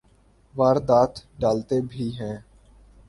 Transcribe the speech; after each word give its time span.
واردات 0.53 1.13
ڈالتے 1.39 1.79
بھی 1.89 2.09
ہیں۔ 2.19 2.37